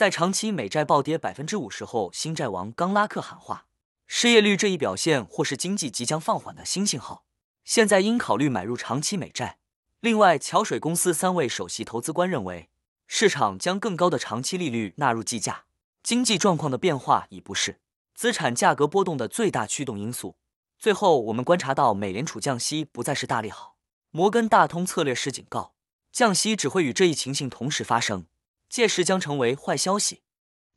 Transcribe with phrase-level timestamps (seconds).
[0.00, 3.66] 在长期美债暴跌百分之五十后，新债王冈拉克喊话，
[4.06, 7.26] 失业率这一表现或是经济即将放缓的新信号，
[7.66, 9.58] 现在应考虑买入长期美债。
[10.00, 12.70] 另外，桥水公司三位首席投资官认为，
[13.06, 15.64] 市场将更高的长期利率纳入计价，
[16.02, 17.78] 经济状况的变化已不是
[18.14, 20.34] 资产价格波动的最大驱动因素。
[20.78, 23.76] 最后，我们观察到美联储降息不再是大利好。
[24.10, 25.74] 摩根大通策略师警告，
[26.10, 28.24] 降息只会与这一情形同时发生，
[28.70, 30.22] 届时将成为坏消息。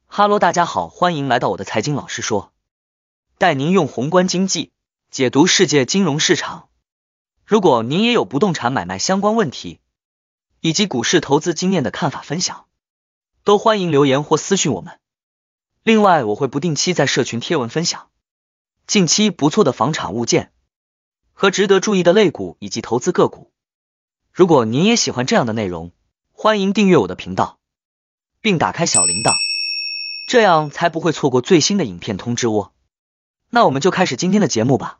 [0.08, 2.52] 哈喽，大家好，欢迎来到我的财经老师说，
[3.38, 4.74] 带您用宏观经济
[5.12, 6.70] 解读世界金融市场。
[7.46, 9.80] 如果您也有不动产买卖相关问题，
[10.60, 12.66] 以及股市投资经验的看法分享，
[13.44, 15.00] 都欢迎留言或私讯我们。
[15.84, 18.10] 另外，我会不定期在社群贴文分享。
[18.88, 20.52] 近期不错的房产物件
[21.32, 23.54] 和值得注意的类股以及投资个股。
[24.32, 25.92] 如果您也喜欢这样的内容，
[26.32, 27.60] 欢迎订阅我的频道，
[28.44, 29.38] 并打开小铃铛，
[30.28, 32.74] 这样才不会错过最新的影片通知哦。
[33.52, 35.00] 那我们就开始今天的节目吧。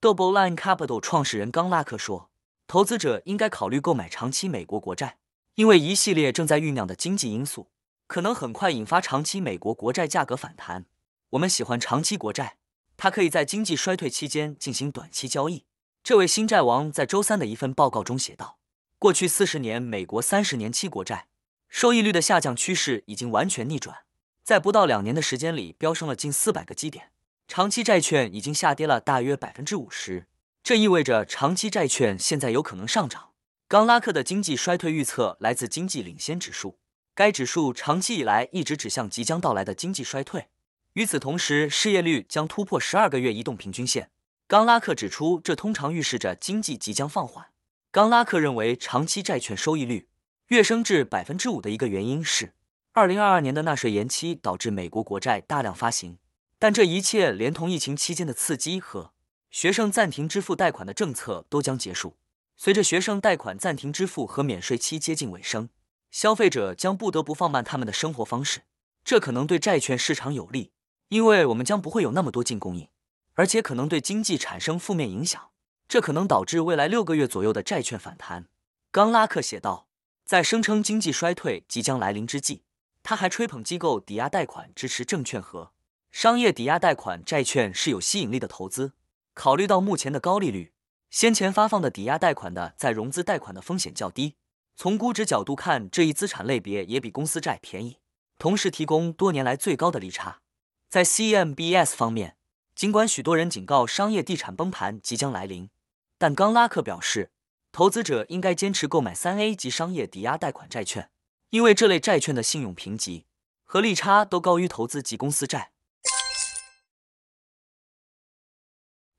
[0.00, 2.30] Double Line Capital 创始人冈拉克说。
[2.68, 5.18] 投资者应该考虑购买长期美国国债，
[5.54, 7.68] 因为一系列正在酝酿的经济因素
[8.08, 10.86] 可能很快引发长期美国国债价格反弹。
[11.30, 12.56] 我们喜欢长期国债，
[12.96, 15.64] 它可以在经济衰退期间进行短期交易。
[16.02, 18.58] 这位新债王在周三的一份报告中写道
[18.98, 21.26] ：“过去四十年美国三十年期国债
[21.68, 23.98] 收益率的下降趋势已经完全逆转，
[24.44, 27.10] 在不到两年的时间里飙升了近四百个基点，
[27.48, 30.26] 长期债券已经下跌了大约百分之五十。”
[30.62, 33.30] 这意味着长期债券现在有可能上涨。
[33.68, 36.78] 冈拉克的经济衰退预测来自经济领先指数，
[37.14, 40.48] 该指数长期以来一直指向即将到来的经济衰退。
[40.96, 44.08] 与此同时，失业率将突破十二个月移动平均线。
[44.48, 47.48] 冈拉克指出，这通常预示着经济即将放缓。
[47.92, 50.08] 冈拉克认为，长期债券收益率
[50.46, 52.54] 跃升至百分之五的一个原因是
[52.92, 56.16] 二零二二年的纳税延期导致美国国债大量发行，
[56.58, 59.12] 但这一切连同疫情期间的刺激和。
[59.50, 62.16] 学生暂停支付贷款的政策都将结束。
[62.56, 65.68] 随着学生贷款暂停支付和免税期接近尾声，
[66.10, 68.62] 消费者将不得不放慢他们的生活方式。
[69.04, 70.72] 这可能对债券市场有利，
[71.08, 72.88] 因为我们将不会有那么多净供应，
[73.34, 75.50] 而且可能对经济产生负面影响。
[75.88, 78.48] 这可能导致未来六个月左右的债券反弹。
[78.90, 79.86] 冈拉克写道，
[80.24, 82.62] 在声称经济衰退即将来临之际，
[83.04, 85.72] 他还吹捧机构抵押贷款支持证券和
[86.10, 88.94] 商业抵押贷款债券是有吸引力的投资。
[89.34, 90.72] 考虑到目前的高利率，
[91.10, 94.34] 先前发放的抵押贷款的再融资贷款的风险较低。
[94.74, 97.98] 从估值角度看，这一资产类别也比公司债便宜，
[98.38, 100.40] 同时提供多年来最高的利差。
[100.88, 102.36] 在 CMBS 方面，
[102.74, 105.68] 尽管许多人警告商业地产崩盘即将来临，
[106.16, 107.30] 但冈拉克表示，
[107.72, 111.10] 投资者应该坚持购买三 A 级商业抵押贷款债券，
[111.50, 113.26] 因为这类债券的信用评级
[113.64, 115.72] 和利差都高于投资级公司债。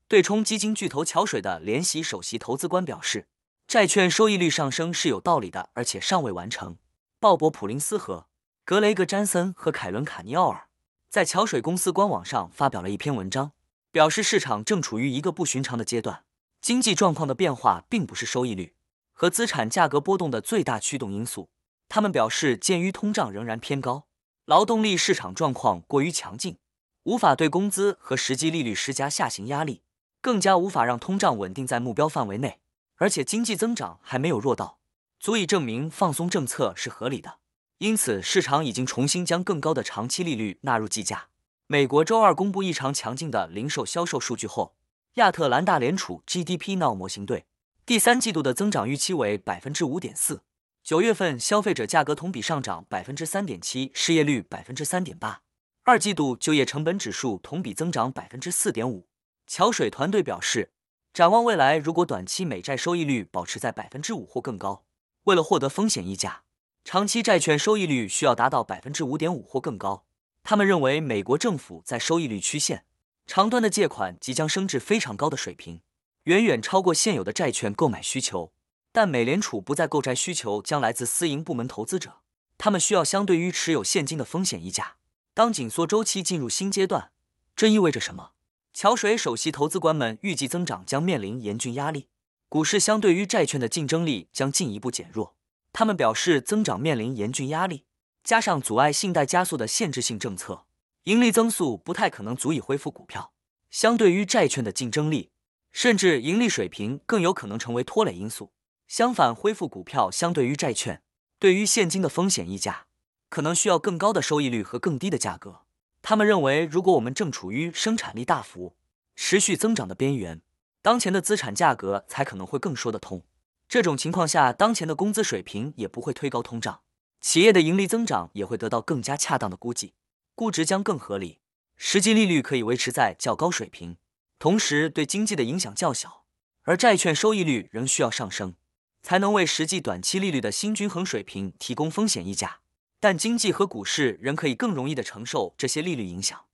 [0.08, 3.28] 对冲基金巨头桥水的联席首席投资官表示，
[3.66, 6.78] 债券收益率上升是有道理的，而且尚未完成。
[7.20, 8.26] 鲍勃·普林斯和
[8.64, 10.67] 格雷格·詹森和凯伦·卡尼奥尔
[11.10, 13.52] 在桥水公司官网上发表了一篇文章，
[13.90, 16.24] 表示市场正处于一个不寻常的阶段，
[16.60, 18.74] 经济状况的变化并不是收益率
[19.14, 21.48] 和资产价格波动的最大驱动因素。
[21.88, 24.06] 他们表示，鉴于通胀仍然偏高，
[24.44, 26.58] 劳动力市场状况过于强劲，
[27.04, 29.80] 无法对工资和实际利率施加下行压力。
[30.20, 32.60] 更加无法让通胀稳定在目标范围内，
[32.96, 34.80] 而且经济增长还没有弱到
[35.18, 37.38] 足以证明放松政策是合理的。
[37.78, 41.28] 因此，市场已经重新将更高的长期利率纳入计价。
[41.68, 44.74] 美国周二公布异常强劲的零售销售数据后，
[45.14, 47.46] 亚特兰大联储 GDP Now 模型对
[47.86, 50.42] 第三季度的增长预期为百分之五点四。
[50.82, 55.42] 九月份消费者价格同比上涨百分之三点七，失业率百分之三点八，
[55.84, 59.06] 二季度就业成本指数同比增长百分之四点五。
[59.46, 60.72] 桥水团队表示，
[61.12, 64.84] 展望未来，如果短期美债收益率保持在百分之五或更高，
[65.24, 66.42] 为了获得风险溢价，
[66.90, 70.06] 长期债券收益率需要达到百分之五点五或更高。
[70.42, 72.86] 他们认为，美国政府在收益率曲线
[73.26, 75.82] 长端的借款即将升至非常高的水平，
[76.22, 78.54] 远远超过现有的债券购买需求。
[78.90, 82.20] 但美联储不再购债需求将来自私营部门投资者，
[82.56, 84.96] 他们需要相对于持有现金的风险溢价。
[85.34, 87.10] 当紧缩周期进入新阶段，
[87.54, 88.30] 这意味着什么？
[88.72, 92.08] 桥水首席投资官们预计增长将面临严峻压力，
[92.48, 95.34] 股市相对于债券的竞争力将进一步减弱。
[95.78, 97.84] 他们表示，增长面临严峻压力，
[98.24, 100.64] 加上阻碍信贷加速的限制性政策，
[101.04, 103.32] 盈利增速不太可能足以恢复股票、
[103.70, 105.30] 相对于债券的竞争力，
[105.70, 108.50] 甚至盈利水平更有可能成为拖累因素。
[108.88, 111.00] 相反，恢复股票相对于债券，
[111.38, 112.86] 对于现金的风险溢价，
[113.28, 115.60] 可能需要更高的收益率和更低的价格。
[116.02, 118.74] 他们认为，如果我们正处于生产力大幅
[119.14, 120.42] 持续增长的边缘，
[120.82, 123.22] 当前的资产价格才可能会更说得通。
[123.68, 126.80] 这种情况下，当前的工资水平也不会推高通胀，
[127.20, 129.92] 企业的盈利增长也会得到更加恰当的估计，
[130.34, 131.40] 估值将更合理，
[131.76, 133.98] 实际利率可以维持在较高水平，
[134.38, 136.24] 同时对经济的影响较小。
[136.62, 138.54] 而债券收益率仍需要上升，
[139.02, 142.60] 才能为实际短期利率的新均衡水平提供风险溢价。
[143.00, 146.46] 但经济和股市仍可以更容易的承受这些利率影响。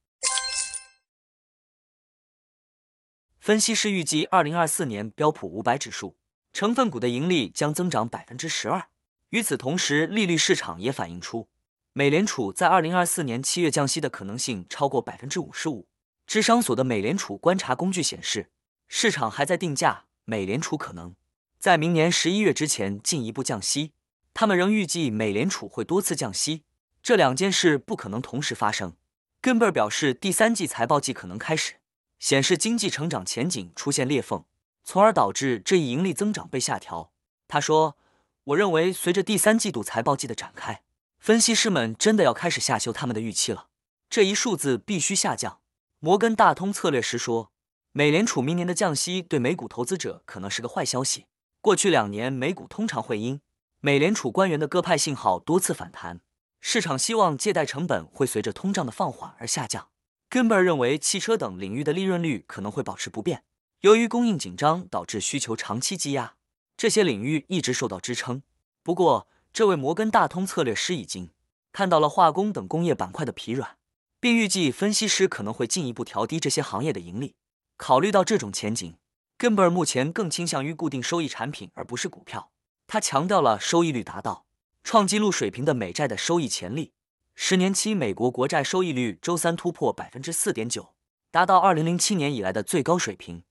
[3.39, 6.17] 分析师预计，二零二四年标普五百指数
[6.55, 8.87] 成分股的盈利将增长百分之十二。
[9.31, 11.49] 与此同时，利率市场也反映出，
[11.93, 15.89] 美联储在二零二四年七月降息的可能性超过百分之五十五。
[16.29, 18.51] 智商所的美联储观察工具显示，
[18.87, 21.17] 市场还在定价美联储可能
[21.59, 23.91] 在明年十一月之前进一步降息。
[24.33, 26.63] 他们仍预计美联储会多次降息，
[27.03, 28.95] 这两件事不可能同时发生。
[29.41, 31.75] 根贝尔表示，第三季财报季可能开始。
[32.21, 34.45] 显示经济成长前景出现裂缝，
[34.85, 37.11] 从而导致这一盈利增长被下调。
[37.49, 37.97] 他说
[38.45, 40.83] ：“我认为随着第三季度财报季的展开，
[41.19, 43.69] 分析师们真的要开始下修他们的预期了。
[44.09, 45.61] 这一数字必须下降。”
[46.01, 47.51] 摩根大通策略师说
[47.93, 51.27] ：“美联储明年的降息对美股投资者可能是个坏消息。
[51.63, 53.41] 过去两年美股通常会因
[53.81, 56.21] 美联储官员的鸽派信号多次反弹，
[56.61, 59.89] 市场希望借贷成本会随着通胀的放缓而下降。”
[60.29, 63.45] 根贝尔认为，汽车等领域的利润率可能会保持不变，
[63.85, 66.37] 由于供应紧张导致需求长期积压，
[66.75, 68.43] 这些领域一直受到支撑。
[68.83, 71.29] 不过，这位摩根大通策略师已经
[71.71, 73.77] 看到了化工等工业板块的疲软，
[74.19, 77.35] 并预计分析师可能会进一步调低这些行业的盈利。
[77.77, 78.97] 考虑到这种前景，
[79.37, 82.51] 根本目前更倾向于固定收益产品而不是股票。
[82.87, 84.47] 他强调了收益率达到
[84.83, 86.95] 创纪录水平的美债的收益潜力。
[87.35, 90.95] 十年期美国国债收益率周三突破百分之四点九，
[91.31, 93.43] 达到二零零七年以来的最高水平。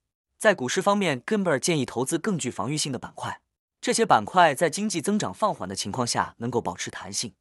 [0.43, 3.39] 在股市方面，根贝尔建议投资更具防御性的板块，
[3.79, 7.33] 这些板块在经济增长放缓的情况下能够保持弹性。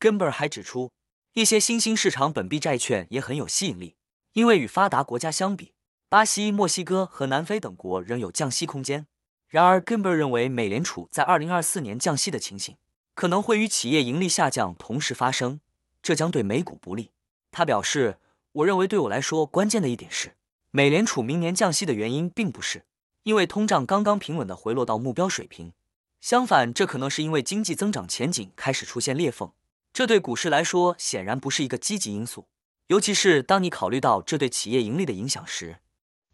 [0.00, 0.90] 根贝尔还指出，
[1.34, 3.94] 一些新兴市场本币债券也很有吸引力，
[4.32, 5.72] 因为与发达国家相比，
[6.08, 9.06] 巴西、墨西哥和南非等国仍有降息空间。
[9.46, 12.76] 然而，根贝尔认为美联储在二零二四年降息的情形
[13.14, 15.60] 可能会与企业盈利下降同时发生。
[16.02, 17.12] 这将对美股不利。
[17.52, 18.18] 他表示
[18.50, 20.34] ：“我认为对我来说，关键的一点是，
[20.70, 22.84] 美联储明年降息的原因并不是
[23.22, 25.72] 因为通胀刚刚平稳的回落到目标水平，
[26.20, 29.52] 相反，这可能是因为经济增长前景开始出现裂缝。
[29.92, 32.46] 这对股市来说显然不是一个积极因素，
[32.88, 35.78] 尤其是当你考虑到这对企业盈利的影响时。”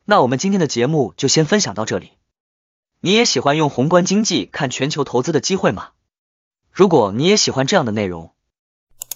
[0.06, 2.12] 那我们今天的节目就先分享到这里。
[3.00, 5.92] 你也喜欢用宏观经济看全球投资的机会吗？
[6.70, 8.34] 如果你也喜欢这样的内容。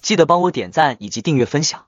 [0.00, 1.87] 记得帮我点赞以及订阅分享